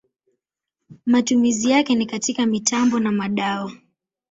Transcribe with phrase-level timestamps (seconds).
[1.05, 3.71] Matumizi yake ni katika mitambo na madawa.